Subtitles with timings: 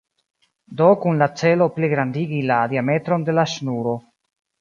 [0.77, 3.95] Do kun la celo pligrandigi la diametron de la ŝnuro.